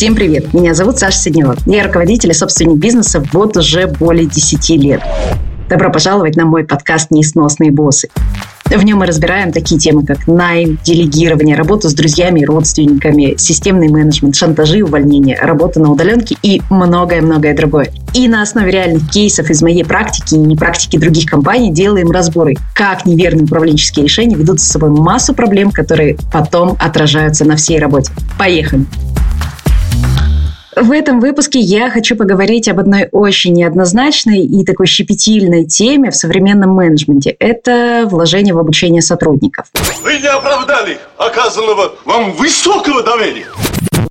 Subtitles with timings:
[0.00, 0.54] Всем привет!
[0.54, 1.58] Меня зовут Саша Сиднева.
[1.66, 5.02] Я руководитель и собственник бизнеса вот уже более 10 лет.
[5.68, 8.08] Добро пожаловать на мой подкаст «Несносные боссы».
[8.64, 13.88] В нем мы разбираем такие темы, как найм, делегирование, работа с друзьями и родственниками, системный
[13.88, 17.92] менеджмент, шантажи увольнения, работа на удаленке и многое-многое другое.
[18.14, 23.04] И на основе реальных кейсов из моей практики и практики других компаний делаем разборы, как
[23.04, 28.10] неверные управленческие решения ведут за собой массу проблем, которые потом отражаются на всей работе.
[28.38, 28.86] Поехали!
[30.80, 36.16] В этом выпуске я хочу поговорить об одной очень неоднозначной и такой щепетильной теме в
[36.16, 37.36] современном менеджменте.
[37.38, 39.66] Это вложение в обучение сотрудников.
[40.02, 43.48] Вы не оправдали оказанного вам высокого доверия.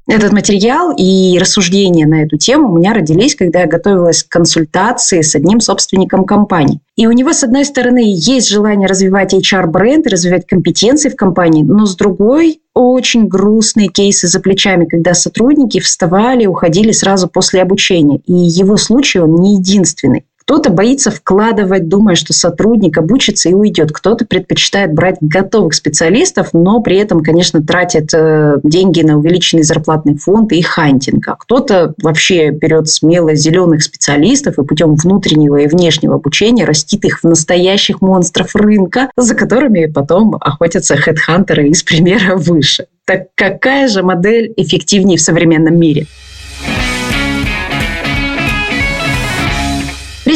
[0.10, 5.22] Этот материал и рассуждения на эту тему у меня родились, когда я готовилась к консультации
[5.22, 6.80] с одним собственником компании.
[6.96, 11.86] И у него, с одной стороны, есть желание развивать HR-бренд, развивать компетенции в компании, но
[11.86, 18.20] с другой очень грустные кейсы за плечами, когда сотрудники вставали, уходили сразу после обучения.
[18.26, 20.26] И его случай, он не единственный.
[20.50, 23.92] Кто-то боится вкладывать, думая, что сотрудник обучится и уйдет.
[23.92, 30.18] Кто-то предпочитает брать готовых специалистов, но при этом, конечно, тратит э, деньги на увеличенный зарплатный
[30.18, 31.28] фонд и хантинг.
[31.28, 37.20] А кто-то вообще берет смело зеленых специалистов и путем внутреннего и внешнего обучения растит их
[37.20, 42.88] в настоящих монстров рынка, за которыми потом охотятся хедхантеры из примера выше.
[43.06, 46.08] Так какая же модель эффективнее в современном мире?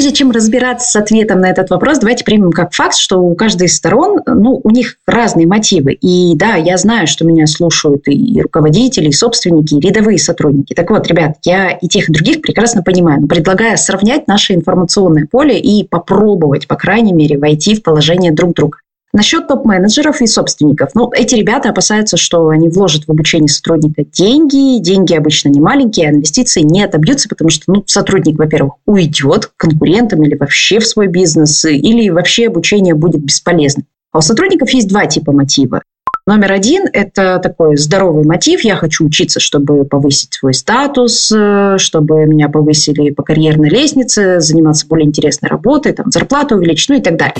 [0.03, 3.67] Прежде чем разбираться с ответом на этот вопрос, давайте примем как факт, что у каждой
[3.67, 5.93] из сторон, ну, у них разные мотивы.
[5.93, 10.73] И да, я знаю, что меня слушают и руководители, и собственники, и рядовые сотрудники.
[10.73, 15.25] Так вот, ребят, я и тех, и других прекрасно понимаю, но предлагаю сравнять наше информационное
[15.25, 18.79] поле и попробовать, по крайней мере, войти в положение друг друга.
[19.15, 20.89] Насчет топ-менеджеров и собственников.
[20.95, 24.79] Ну, эти ребята опасаются, что они вложат в обучение сотрудника деньги.
[24.81, 29.55] Деньги обычно не маленькие, а инвестиции не отобьются, потому что ну, сотрудник, во-первых, уйдет к
[29.55, 33.85] конкурентам или вообще в свой бизнес, или вообще обучение будет бесполезным.
[34.11, 35.83] А у сотрудников есть два типа мотива.
[36.25, 38.61] Номер один– это такой здоровый мотив.
[38.61, 44.87] Я хочу учиться, чтобы повысить свой статус, э, чтобы меня повысили по карьерной лестнице, заниматься
[44.87, 47.35] более интересной работой, там, зарплату увеличить, ну и так далее.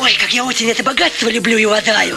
[0.00, 2.16] Ой, как я очень это богатство люблю и уважаю.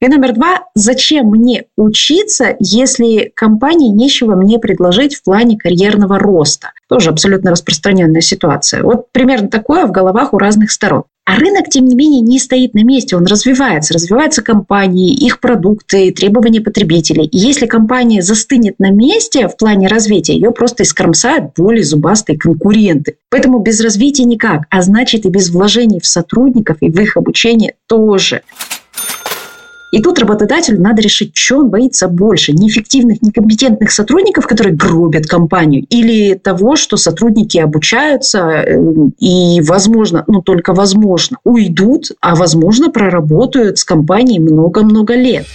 [0.00, 6.72] И номер два, зачем мне учиться, если компании нечего мне предложить в плане карьерного роста?
[6.88, 8.82] Тоже абсолютно распространенная ситуация.
[8.82, 11.04] Вот примерно такое в головах у разных сторон.
[11.26, 13.92] А рынок, тем не менее, не стоит на месте, он развивается.
[13.92, 17.26] Развиваются компании, их продукты, требования потребителей.
[17.26, 23.16] И если компания застынет на месте в плане развития, ее просто искромсают более зубастые конкуренты.
[23.28, 27.74] Поэтому без развития никак, а значит и без вложений в сотрудников и в их обучение
[27.88, 28.42] тоже.
[29.92, 32.52] И тут работодателю надо решить, что он боится больше.
[32.52, 38.78] Неэффективных, некомпетентных сотрудников, которые гробят компанию, или того, что сотрудники обучаются э,
[39.18, 45.46] и, возможно, ну только возможно, уйдут, а возможно, проработают с компанией много-много лет.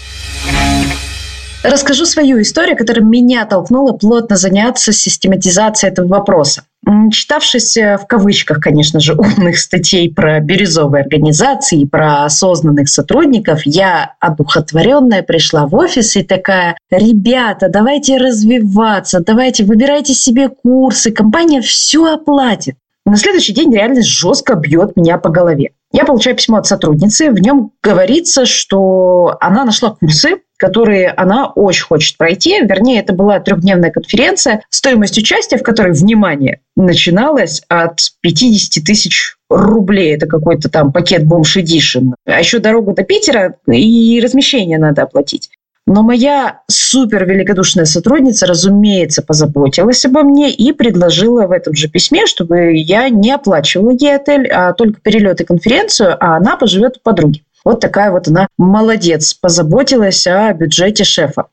[1.63, 6.63] Расскажу свою историю, которая меня толкнула плотно заняться систематизацией этого вопроса.
[7.11, 13.61] Читавшись э, в кавычках, конечно же, умных статей про бирюзовые организации и про осознанных сотрудников,
[13.65, 21.61] я одухотворенная пришла в офис и такая, ребята, давайте развиваться, давайте выбирайте себе курсы, компания
[21.61, 22.75] все оплатит.
[23.05, 25.73] На следующий день реальность жестко бьет меня по голове.
[25.91, 31.83] Я получаю письмо от сотрудницы, в нем говорится, что она нашла курсы, которые она очень
[31.85, 32.61] хочет пройти.
[32.61, 40.15] Вернее, это была трехдневная конференция, стоимость участия в которой, внимание, начиналась от 50 тысяч рублей.
[40.15, 42.13] Это какой-то там пакет Бомж Эдишн.
[42.25, 45.49] А еще дорогу до Питера и размещение надо оплатить.
[45.87, 52.27] Но моя супер великодушная сотрудница, разумеется, позаботилась обо мне и предложила в этом же письме,
[52.27, 56.99] чтобы я не оплачивала ей отель, а только перелет и конференцию, а она поживет у
[57.01, 57.43] подруги.
[57.65, 61.45] Вот такая вот она молодец, позаботилась о бюджете шефа.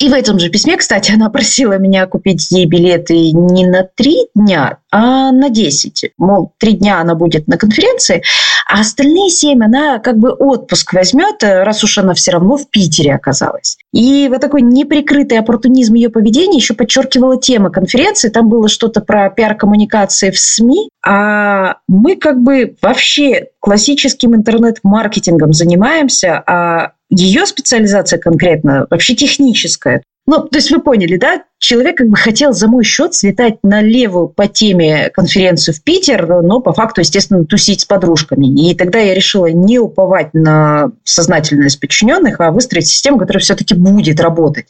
[0.00, 4.28] И в этом же письме, кстати, она просила меня купить ей билеты не на три
[4.34, 6.10] дня, а на десять.
[6.16, 8.22] Мол, три дня она будет на конференции,
[8.66, 13.14] а остальные семь она как бы отпуск возьмет, раз уж она все равно в Питере
[13.14, 13.76] оказалась.
[13.92, 18.30] И вот такой неприкрытый оппортунизм ее поведения еще подчеркивала тема конференции.
[18.30, 26.42] Там было что-то про пиар-коммуникации в СМИ, а мы как бы вообще классическим интернет-маркетингом занимаемся,
[26.46, 30.02] а ее специализация конкретно вообще техническая.
[30.26, 31.42] Ну, то есть вы поняли, да?
[31.58, 36.42] Человек как бы хотел за мой счет слетать на левую по теме конференцию в Питер,
[36.42, 38.46] но по факту, естественно, тусить с подружками.
[38.46, 44.20] И тогда я решила не уповать на сознательность подчиненных, а выстроить систему, которая все-таки будет
[44.20, 44.66] работать.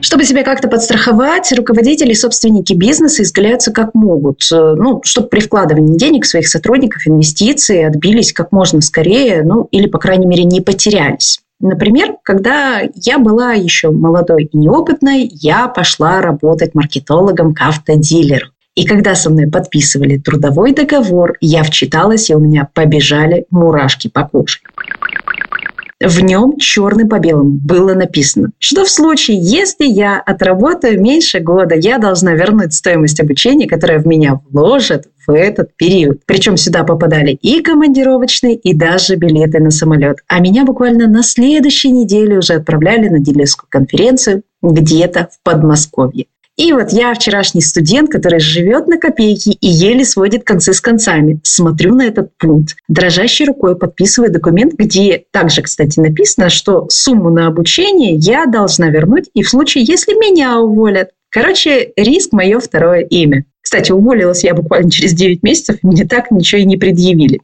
[0.00, 5.40] Чтобы себя как-то подстраховать, руководители и собственники бизнеса изгаляются как могут, э, ну, чтобы при
[5.40, 10.60] вкладывании денег своих сотрудников инвестиции отбились как можно скорее, ну, или, по крайней мере, не
[10.60, 11.40] потерялись.
[11.60, 18.46] Например, когда я была еще молодой и неопытной, я пошла работать маркетологом к автодилеру.
[18.76, 24.22] И когда со мной подписывали трудовой договор, я вчиталась, и у меня побежали мурашки по
[24.22, 24.60] коже.
[26.00, 31.74] В нем черным по белому было написано, что в случае, если я отработаю меньше года,
[31.74, 36.20] я должна вернуть стоимость обучения, которая в меня вложат в этот период.
[36.24, 40.18] Причем сюда попадали и командировочные, и даже билеты на самолет.
[40.28, 46.26] А меня буквально на следующей неделе уже отправляли на дилерскую конференцию где-то в Подмосковье.
[46.58, 51.38] И вот я, вчерашний студент, который живет на копейки и еле сводит концы с концами,
[51.44, 57.46] смотрю на этот пункт, дрожащей рукой подписываю документ, где также, кстати, написано, что сумму на
[57.46, 61.10] обучение я должна вернуть и в случае, если меня уволят.
[61.30, 63.44] Короче, риск– мое второе имя.
[63.60, 67.40] Кстати, уволилась я буквально через 9 месяцев, мне так ничего и не предъявили.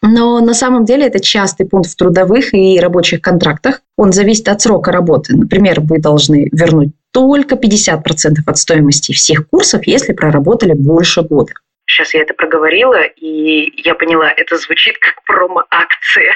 [0.00, 3.80] Но на самом деле это частый пункт в трудовых и рабочих контрактах.
[3.96, 5.34] Он зависит от срока работы.
[5.34, 8.00] Например, вы должны вернуть только 50%
[8.44, 11.52] от стоимости всех курсов, если проработали больше года.
[11.86, 16.32] Сейчас я это проговорила, и я поняла, это звучит как промо-акция.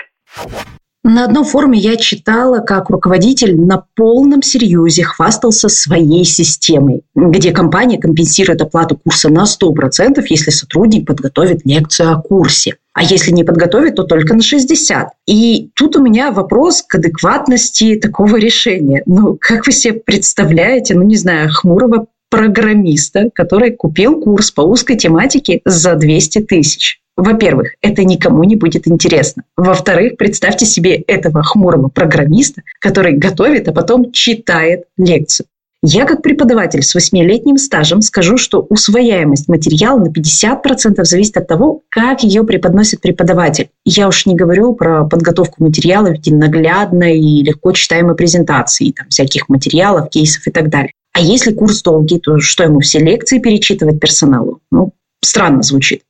[1.03, 7.99] На одном форуме я читала, как руководитель на полном серьезе хвастался своей системой, где компания
[7.99, 12.77] компенсирует оплату курса на 100%, если сотрудник подготовит лекцию о курсе.
[12.99, 15.11] А если не подготовит, то только на 60.
[15.29, 19.05] И тут у меня вопрос к адекватности такого решения.
[19.07, 24.97] Ну, как вы себе представляете, ну, не знаю, хмурого программиста, который купил курс по узкой
[24.97, 27.01] тематике за 200 тысяч.
[27.17, 29.45] Во-первых, это никому не будет интересно.
[29.57, 35.47] Во-вторых, представьте себе этого хмурого программиста, который готовит, а потом читает лекцию.
[35.83, 41.83] Я как преподаватель с восьмилетним стажем скажу, что усвояемость материала на 50% зависит от того,
[41.89, 43.71] как ее преподносит преподаватель.
[43.85, 49.09] Я уж не говорю про подготовку материала в виде наглядной и легко читаемой презентации, там,
[49.09, 50.93] всяких материалов, кейсов и так далее.
[51.13, 54.61] А если курс долгий, то что ему все лекции перечитывать персоналу?
[54.73, 56.03] Ну, странно звучит.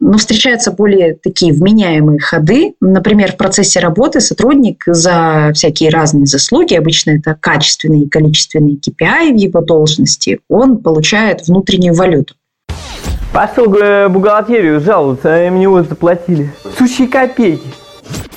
[0.00, 2.74] Но встречаются более такие вменяемые ходы.
[2.80, 9.32] Например, в процессе работы сотрудник за всякие разные заслуги, обычно это качественные и количественные KPI
[9.32, 12.34] в его должности, он получает внутреннюю валюту.
[13.32, 13.66] Пошел
[14.08, 16.50] бухгалтерию жаловаться, а им него заплатили.
[16.78, 17.66] Сущие копейки.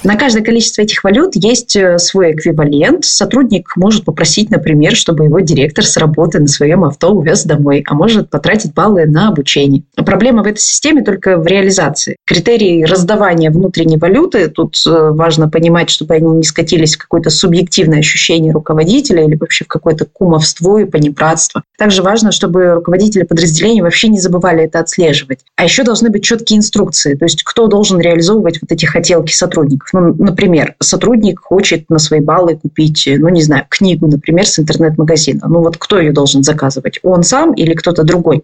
[0.04, 3.06] На каждое количество этих валют есть э, свой эквивалент.
[3.06, 7.94] Сотрудник может попросить, например, чтобы его директор с работы на своем авто увез домой, а
[7.94, 9.84] может потратить баллы на обучение.
[9.96, 12.16] Проблема в этой системе только в реализации.
[12.26, 18.00] Критерии раздавания внутренней валюты, тут э, важно понимать, чтобы они не скатились в какое-то субъективное
[18.00, 21.62] ощущение руководителя или вообще в какое-то кумовство и понебратство.
[21.78, 25.40] Также важно, чтобы руководители подразделений вообще не забывали это отслеживать.
[25.56, 29.61] А еще должны быть четкие инструкции, то есть кто должен реализовывать вот эти хотелки сотрудников.
[29.94, 35.48] Ну, например, сотрудник хочет на свои баллы купить, ну, не знаю, книгу, например, с интернет-магазина.
[35.48, 37.00] Ну, вот кто ее должен заказывать?
[37.04, 38.44] Он сам или кто-то другой?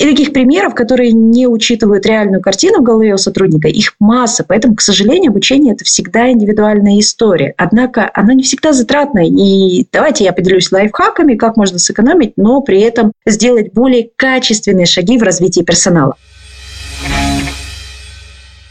[0.00, 4.42] И таких примеров, которые не учитывают реальную картину в голове у сотрудника, их масса.
[4.46, 7.52] Поэтому, к сожалению, обучение– это всегда индивидуальная история.
[7.58, 9.26] Однако она не всегда затратная.
[9.26, 15.18] И давайте я поделюсь лайфхаками, как можно сэкономить, но при этом сделать более качественные шаги
[15.18, 16.16] в развитии персонала.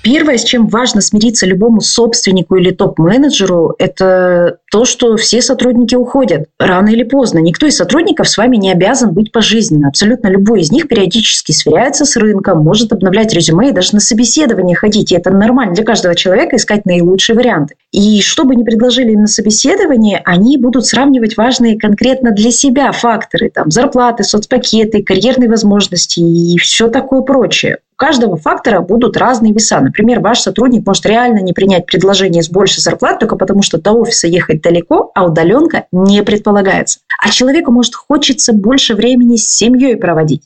[0.03, 6.48] Первое, с чем важно смириться любому собственнику или топ-менеджеру, это то, что все сотрудники уходят
[6.60, 7.39] рано или поздно.
[7.39, 9.89] Никто из сотрудников с вами не обязан быть пожизненно.
[9.89, 14.75] Абсолютно любой из них периодически сверяется с рынком, может обновлять резюме и даже на собеседование
[14.75, 15.12] ходить.
[15.12, 17.75] И это нормально для каждого человека искать наилучшие варианты.
[17.91, 22.91] И что бы ни предложили им на собеседование, они будут сравнивать важные конкретно для себя
[22.91, 23.51] факторы.
[23.53, 29.79] Там, зарплаты, соцпакеты, карьерные возможности и все такое прочее каждого фактора будут разные веса.
[29.79, 33.91] Например, ваш сотрудник может реально не принять предложение с большей зарплатой только потому, что до
[33.91, 37.01] офиса ехать далеко, а удаленка не предполагается.
[37.24, 40.41] А человеку может хочется больше времени с семьей проводить.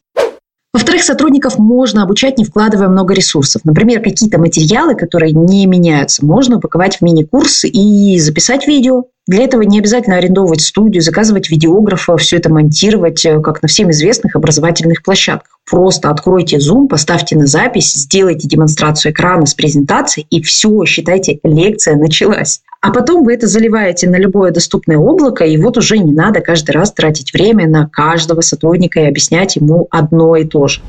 [0.74, 3.62] Во-вторых, сотрудников можно обучать, не вкладывая много ресурсов.
[3.64, 9.06] Например, какие-то материалы, которые не меняются, можно упаковать в мини-курс и записать видео.
[9.28, 13.90] Для этого не обязательно арендовывать студию, заказывать видеографа, все это монтировать, э, как на всем
[13.90, 15.60] известных образовательных площадках.
[15.68, 21.96] Просто откройте Zoom, поставьте на запись, сделайте демонстрацию экрана с презентацией, и все, считайте, лекция
[21.96, 22.62] началась.
[22.82, 26.72] А потом вы это заливаете на любое доступное облако, и вот уже не надо каждый
[26.72, 30.82] раз тратить время на каждого сотрудника и объяснять ему одно и то же.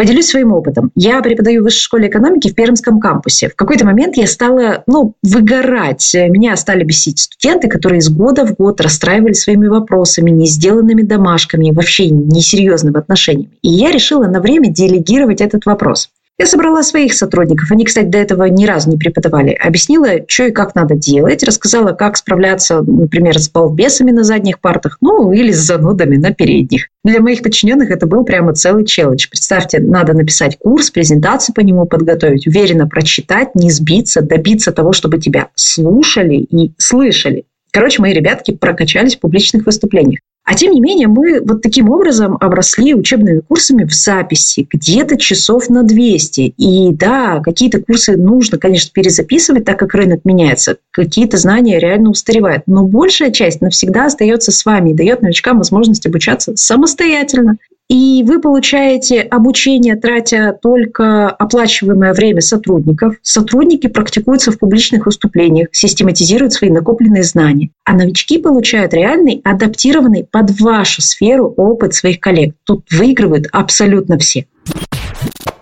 [0.00, 0.92] Поделюсь своим опытом.
[0.94, 3.50] Я преподаю в высшей школе экономики в Пермском кампусе.
[3.50, 6.10] В какой-то момент я стала, ну, выгорать.
[6.14, 11.70] Меня стали бесить студенты, которые из года в год расстраивали своими вопросами, не сделанными домашками,
[11.70, 13.58] вообще несерьезными отношениями.
[13.60, 16.08] И я решила на время делегировать этот вопрос.
[16.40, 17.70] Я собрала своих сотрудников.
[17.70, 19.50] Они, кстати, до этого ни разу не преподавали.
[19.50, 21.42] Объяснила, что и как надо делать.
[21.42, 26.88] Рассказала, как справляться, например, с балбесами на задних партах, ну, или с занудами на передних.
[27.04, 29.28] Для моих подчиненных это был прямо целый челлендж.
[29.28, 35.18] Представьте, надо написать курс, презентацию по нему подготовить, уверенно прочитать, не сбиться, добиться того, чтобы
[35.18, 37.44] тебя слушали и слышали.
[37.70, 40.20] Короче, мои ребятки прокачались в публичных выступлениях.
[40.50, 45.70] А тем не менее, мы вот таким образом обросли учебными курсами в записи, где-то часов
[45.70, 46.40] на 200.
[46.40, 50.78] И да, какие-то курсы нужно, конечно, перезаписывать, так как рынок меняется.
[50.90, 52.64] Какие-то знания реально устаревают.
[52.66, 57.56] Но большая часть навсегда остается с вами и дает новичкам возможность обучаться самостоятельно
[57.90, 63.16] и вы получаете обучение, тратя только оплачиваемое время сотрудников.
[63.20, 67.70] Сотрудники практикуются в публичных выступлениях, систематизируют свои накопленные знания.
[67.84, 72.54] А новички получают реальный, адаптированный под вашу сферу опыт своих коллег.
[72.64, 74.46] Тут выигрывают абсолютно все.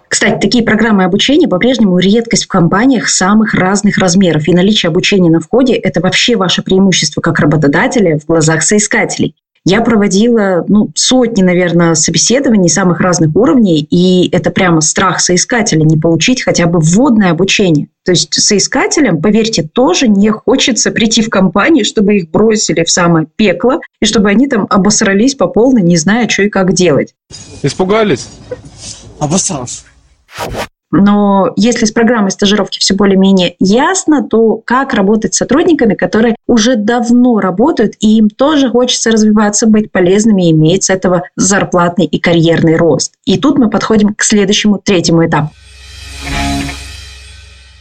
[0.08, 4.48] Кстати, такие программы обучения по-прежнему редкость в компаниях самых разных размеров.
[4.48, 9.34] И наличие обучения на входе– это вообще ваше преимущество как работодателя в глазах соискателей.
[9.70, 15.98] Я проводила ну, сотни, наверное, собеседований самых разных уровней, и это прямо страх соискателя не
[15.98, 17.88] получить хотя бы вводное обучение.
[18.02, 23.26] То есть соискателям, поверьте, тоже не хочется прийти в компанию, чтобы их бросили в самое
[23.36, 27.14] пекло, и чтобы они там обосрались по полной, не зная, что и как делать.
[27.62, 28.26] Испугались?
[29.18, 29.82] Обосрался.
[30.90, 36.76] Но если с программой стажировки все более-менее ясно, то как работать с сотрудниками, которые уже
[36.76, 42.76] давно работают, и им тоже хочется развиваться, быть полезными иметь с этого зарплатный и карьерный
[42.76, 43.14] рост.
[43.24, 45.50] И тут мы подходим к следующему, третьему этапу.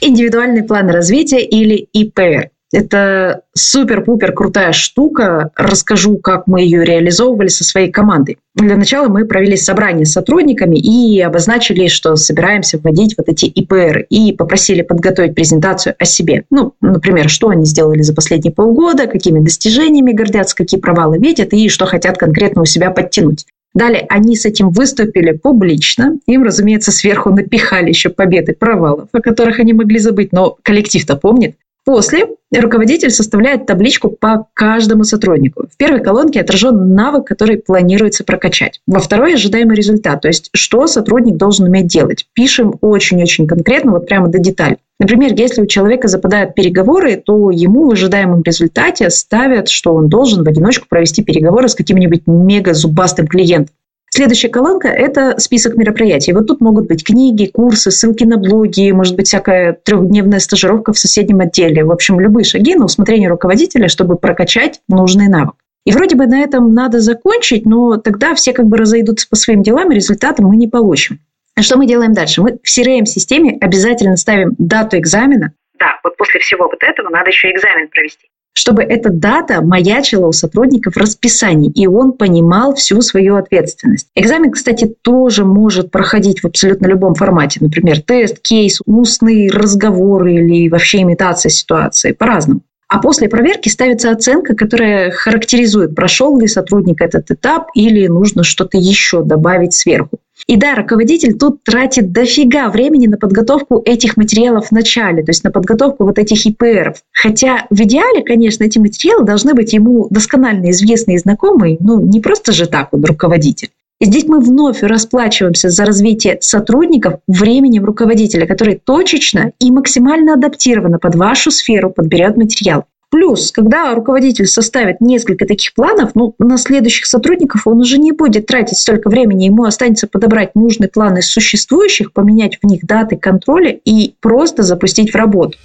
[0.01, 2.51] Индивидуальный план развития или ИПР.
[2.73, 5.51] Это супер-пупер крутая штука.
[5.55, 8.39] Расскажу, как мы ее реализовывали со своей командой.
[8.55, 14.07] Для начала мы провели собрание с сотрудниками и обозначили, что собираемся вводить вот эти ИПР
[14.09, 16.43] и попросили подготовить презентацию о себе.
[16.49, 21.69] Ну, например, что они сделали за последние полгода, какими достижениями гордятся, какие провалы видят и
[21.69, 23.45] что хотят конкретно у себя подтянуть.
[23.73, 26.17] Далее они с этим выступили публично.
[26.25, 31.55] Им, разумеется, сверху напихали еще победы провалов, о которых они могли забыть, но коллектив-то помнит.
[31.87, 35.67] После руководитель составляет табличку по каждому сотруднику.
[35.71, 38.81] В первой колонке отражен навык, который планируется прокачать.
[38.87, 42.27] Во второй ожидаемый результат, то есть что сотрудник должен уметь делать.
[42.33, 44.79] Пишем очень-очень конкретно, вот прямо до деталей.
[44.99, 50.43] Например, если у человека западают переговоры, то ему в ожидаемом результате ставят, что он должен
[50.43, 53.73] в одиночку провести переговоры с каким-нибудь мега-зубастым клиентом.
[54.09, 56.33] Следующая колонка– это список мероприятий.
[56.33, 60.97] Вот тут могут быть книги, курсы, ссылки на блоги, может быть, всякая трехдневная стажировка в
[60.97, 61.83] соседнем отделе.
[61.83, 65.55] В общем, любые шаги на усмотрение руководителя, чтобы прокачать нужный навык.
[65.85, 69.61] И вроде бы на этом надо закончить, но тогда все как бы разойдутся по своим
[69.61, 71.19] делам, и результата мы не получим.
[71.55, 72.41] А что мы делаем дальше?
[72.41, 75.53] Мы в CRM-системе обязательно ставим дату экзамена.
[75.79, 80.31] Да, вот после всего вот этого надо еще экзамен провести чтобы эта дата маячила у
[80.31, 84.07] сотрудника в расписании, и он понимал всю свою ответственность.
[84.15, 87.59] Экзамен, кстати, тоже может проходить в абсолютно любом формате.
[87.61, 92.13] Например, тест, кейс, устный разговор или вообще имитация ситуации.
[92.13, 92.61] По-разному.
[92.89, 98.79] А после проверки ставится оценка, которая характеризует, прошел ли сотрудник этот этап или нужно что-то
[98.79, 100.17] еще добавить сверху.
[100.47, 105.43] И да, руководитель тут тратит дофига времени на подготовку этих материалов в начале, то есть
[105.43, 107.03] на подготовку вот этих ИПРов.
[107.11, 112.21] Хотя в идеале, конечно, эти материалы должны быть ему досконально известны и знакомы, ну не
[112.21, 113.71] просто же так он руководитель.
[113.99, 120.99] И здесь мы вновь расплачиваемся за развитие сотрудников временем руководителя, который точечно и максимально адаптированно
[120.99, 122.85] под вашу сферу подберет материал.
[123.09, 128.47] Плюс, когда руководитель составит несколько таких планов, ну, на следующих сотрудников он уже не будет
[128.47, 133.79] тратить столько времени, ему останется подобрать нужный план из существующих, поменять в них даты контроля
[133.85, 135.57] и просто запустить в работу.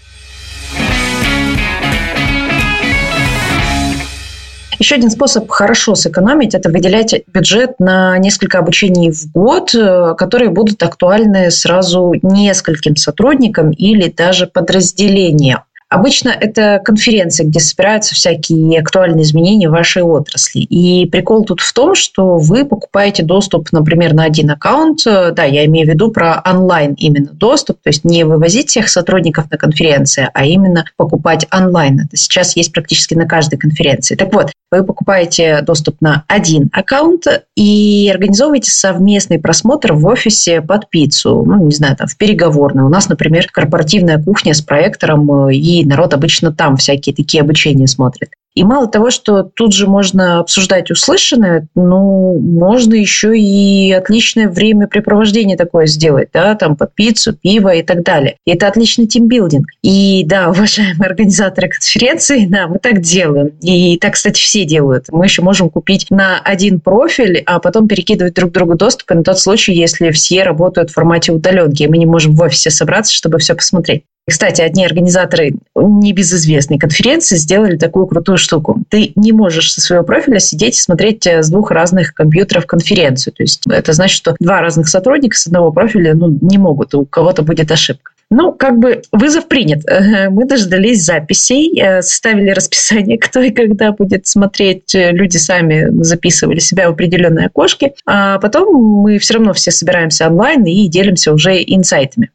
[4.79, 10.51] Еще один способ хорошо сэкономить– это выделять бюджет на несколько обучений в год, э, которые
[10.51, 15.61] будут актуальны сразу нескольким сотрудникам или даже подразделениям.
[15.93, 20.61] Обычно это конференции, где собираются всякие актуальные изменения в вашей отрасли.
[20.61, 25.01] И прикол тут в том, что вы покупаете доступ, например, на один аккаунт.
[25.05, 29.51] Да, я имею в виду про онлайн именно доступ, то есть не вывозить всех сотрудников
[29.51, 32.01] на конференции, а именно покупать онлайн.
[32.01, 34.15] Это сейчас есть практически на каждой конференции.
[34.15, 40.89] Так вот, вы покупаете доступ на один аккаунт и организовываете совместный просмотр в офисе под
[40.89, 42.85] пиццу, ну, не знаю, там, в переговорной.
[42.85, 48.31] У нас, например, корпоративная кухня с проектором и народ обычно там всякие такие обучения смотрит.
[48.55, 55.57] И мало того, что тут же можно обсуждать услышанное, ну, можно еще и отличное времяпрепровождение
[55.57, 58.37] такое сделать, да, там под пиццу, пиво и так далее.
[58.45, 59.69] И это отличный тимбилдинг.
[59.83, 63.53] И да, уважаемые организаторы конференции, да, мы так делаем.
[63.63, 65.07] И так, кстати, все делают.
[65.11, 69.39] Мы еще можем купить на один профиль, а потом перекидывать друг другу доступы на тот
[69.39, 73.39] случай, если все работают в формате удаленки, и мы не можем в офисе собраться, чтобы
[73.39, 74.05] все посмотреть.
[74.29, 78.81] Кстати, одни организаторы небезызвестной конференции сделали такую крутую штуку.
[78.89, 83.35] Ты не можешь со своего профиля сидеть и смотреть э, с двух разных компьютеров конференцию.
[83.35, 87.05] То есть это значит, что два разных сотрудника с одного профиля ну, не могут, у
[87.05, 88.13] кого-то будет ошибка.
[88.31, 89.83] Ну, как бы вызов принят.
[90.31, 94.95] Мы дождались записей, э, составили расписание, кто и когда будет смотреть.
[94.95, 97.93] Люди сами записывали себя в определенные окошки.
[98.07, 102.31] А потом мы все равно все собираемся онлайн и делимся уже инсайтами.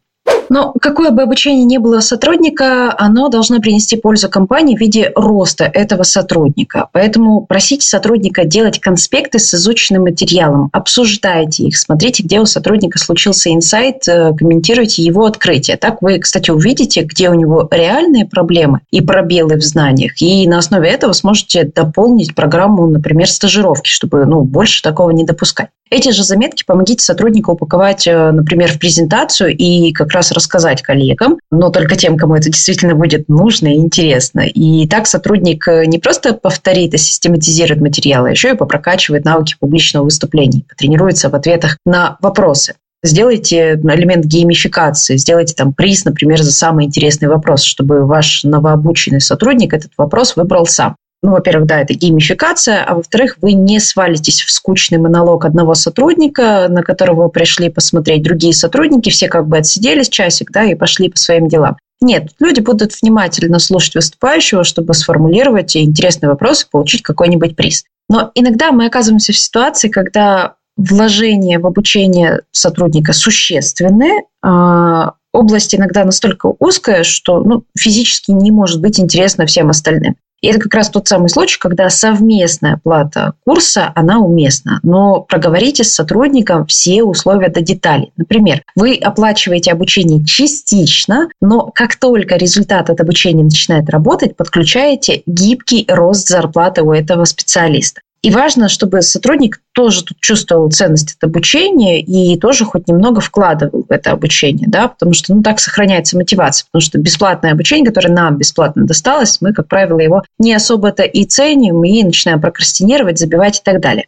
[0.50, 5.66] Но какое бы обучение ни было сотрудника, оно должно принести пользу компании в виде роста
[5.66, 6.88] этого сотрудника.
[6.94, 13.54] Поэтому просите сотрудника делать конспекты с изученным материалом, обсуждайте их, смотрите, где у сотрудника случился
[13.54, 15.78] инсайт, э, комментируйте его открытие.
[15.78, 20.60] Так вы, кстати, увидите, где у него реальные проблемы и пробелы в знаниях, и на
[20.60, 25.70] основе этого сможете дополнить программу, например, стажировки, чтобы ну, больше такого не допускать.
[25.90, 31.38] Эти же заметки помогите сотруднику упаковать, э, например, в презентацию и как раз рассказать коллегам,
[31.52, 34.42] но только тем, кому это действительно будет нужно и интересно.
[34.42, 39.56] И так сотрудник э, не просто повторит и систематизирует материалы, а еще и попрокачивает навыки
[39.60, 42.74] публичного выступления, потренируется в ответах на вопросы.
[43.04, 49.74] Сделайте элемент геймификации, сделайте там приз, например, за самый интересный вопрос, чтобы ваш новообученный сотрудник
[49.74, 50.96] этот вопрос выбрал сам.
[51.24, 56.68] Ну, во-первых, да, это геймификация, а во-вторых, вы не свалитесь в скучный монолог одного сотрудника,
[56.70, 61.18] на которого пришли посмотреть другие сотрудники, все как бы отсиделись часик, да, и пошли по
[61.18, 61.78] своим делам.
[62.00, 67.86] Нет, люди будут внимательно слушать выступающего, чтобы сформулировать интересный вопрос и получить какой-нибудь приз.
[68.10, 76.06] Но иногда мы оказываемся в ситуации, когда вложение в обучение сотрудника существенные, а область иногда
[76.06, 80.16] настолько узкая, что ну, физически не может быть интересно всем остальным.
[80.42, 84.80] И это как раз тот самый случай, когда совместная плата курса, она уместна.
[84.84, 88.12] Но проговорите с сотрудником все условия до деталей.
[88.18, 95.86] Например, вы оплачиваете обучение частично, но как только результат от обучения начинает работать, подключаете гибкий
[95.90, 98.02] рост зарплаты у этого специалиста.
[98.24, 103.86] И важно, чтобы сотрудник тоже тут чувствовал ценность от обучения и тоже хоть немного вкладывал
[103.88, 108.12] в это обучение, да, потому что ну, так сохраняется мотивация, потому что бесплатное обучение, которое
[108.12, 113.60] нам бесплатно досталось, мы, как правило, его не особо-то и ценим, и начинаем прокрастинировать, забивать
[113.60, 114.08] и так далее.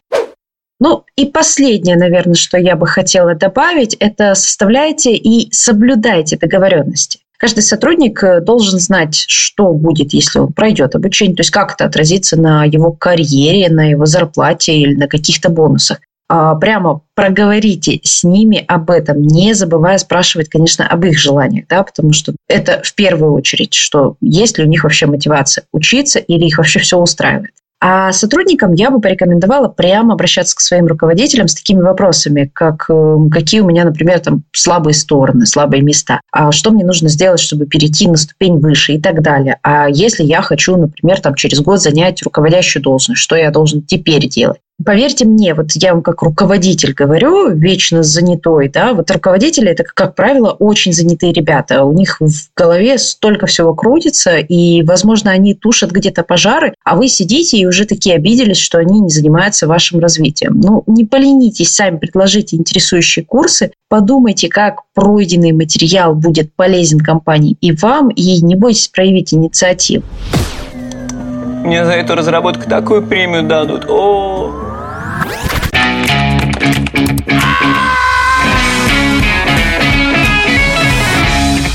[0.80, 7.20] Ну и последнее, наверное, что я бы хотела добавить, это составляйте и соблюдайте договоренности.
[7.40, 11.86] Каждый сотрудник э, должен знать, что будет, если он пройдет обучение, то есть как это
[11.86, 16.00] отразится на его карьере, на его зарплате или на каких-то бонусах.
[16.28, 21.82] А прямо проговорите с ними об этом, не забывая спрашивать, конечно, об их желаниях, да,
[21.82, 26.44] потому что это в первую очередь, что есть ли у них вообще мотивация учиться или
[26.44, 27.54] их вообще все устраивает.
[27.82, 33.16] А сотрудникам я бы порекомендовала прямо обращаться к своим руководителям с такими вопросами, как э,
[33.32, 37.64] какие у меня, например, там слабые стороны, слабые места, а что мне нужно сделать, чтобы
[37.64, 39.58] перейти на ступень выше и так далее.
[39.62, 44.28] А если я хочу, например, там через год занять руководящую должность, что я должен теперь
[44.28, 44.60] делать?
[44.84, 50.14] Поверьте мне, вот я вам как руководитель говорю, вечно занятой, да, вот руководители это, как
[50.14, 51.84] правило, очень занятые ребята.
[51.84, 57.08] У них в голове столько всего крутится, и, возможно, они тушат где-то пожары, а вы
[57.08, 60.58] сидите и уже такие обиделись, что они не занимаются вашим развитием.
[60.60, 67.72] Ну, не поленитесь, сами предложите интересующие курсы, подумайте, как пройденный материал будет полезен компании и
[67.72, 70.04] вам, и не бойтесь проявить инициативу.
[71.64, 73.84] Мне за эту разработку такую премию дадут.
[73.86, 74.59] О,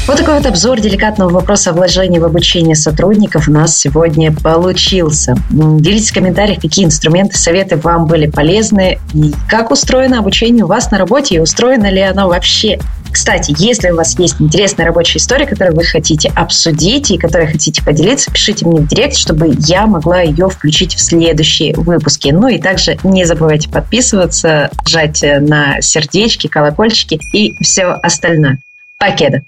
[0.07, 5.35] Вот такой вот обзор деликатного вопроса о вложении в обучение сотрудников у нас сегодня получился.
[5.49, 10.91] Делитесь в комментариях, какие инструменты, советы вам были полезны и как устроено обучение у вас
[10.91, 12.77] на работе и устроено ли оно вообще.
[13.15, 17.81] Кстати, если у вас есть интересная рабочая история, которую вы хотите обсудить и которой хотите
[17.81, 22.27] поделиться, пишите мне в директ, чтобы я могла ее включить в следующие выпуски.
[22.27, 28.59] Ну и также не забывайте подписываться, жать на сердечки, колокольчики и все остальное.
[28.99, 29.43] Покеда!